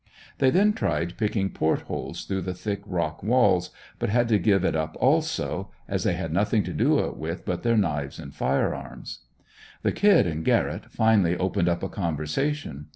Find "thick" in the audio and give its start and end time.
2.55-2.81